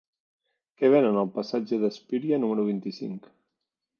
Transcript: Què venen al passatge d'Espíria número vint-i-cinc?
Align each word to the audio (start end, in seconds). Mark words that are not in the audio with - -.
Què 0.79 0.89
venen 0.93 1.19
al 1.25 1.29
passatge 1.35 1.79
d'Espíria 1.83 2.41
número 2.45 2.65
vint-i-cinc? 2.73 3.29